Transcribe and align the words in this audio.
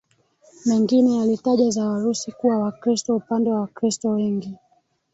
mengine 0.65 1.15
yalitaja 1.17 1.69
za 1.69 1.85
Warusi 1.89 2.31
kuwa 2.31 2.59
Wakristo 2.59 3.15
Upande 3.15 3.49
wa 3.51 3.59
Wakristo 3.61 4.09
wengi 4.09 4.55